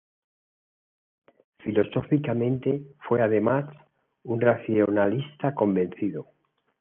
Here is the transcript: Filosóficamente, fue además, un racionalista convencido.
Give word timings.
Filosóficamente, 1.59 2.87
fue 3.07 3.21
además, 3.21 3.65
un 4.23 4.41
racionalista 4.41 5.53
convencido. 5.53 6.25